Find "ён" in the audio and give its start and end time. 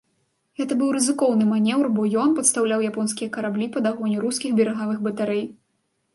2.21-2.33